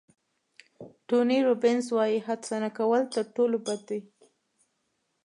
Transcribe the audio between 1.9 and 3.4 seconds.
وایي هڅه نه کول تر